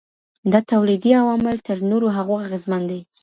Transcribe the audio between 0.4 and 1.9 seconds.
دا تولیدي عوامل تر